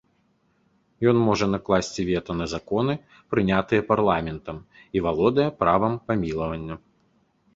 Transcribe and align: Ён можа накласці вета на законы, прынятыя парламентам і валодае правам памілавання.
Ён 1.09 1.17
можа 1.27 1.45
накласці 1.55 2.05
вета 2.07 2.31
на 2.39 2.47
законы, 2.53 2.93
прынятыя 3.35 3.81
парламентам 3.91 4.57
і 4.99 5.05
валодае 5.09 5.47
правам 5.63 5.93
памілавання. 6.09 6.75